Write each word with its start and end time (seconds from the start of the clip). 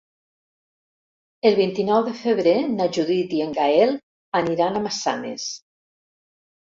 El 1.49 1.57
vint-i-nou 1.59 2.01
de 2.07 2.15
febrer 2.23 2.55
na 2.71 2.87
Judit 2.97 3.37
i 3.41 3.43
en 3.47 3.55
Gaël 3.61 3.93
aniran 4.43 4.77
a 4.77 4.83
Massanes. 4.87 5.47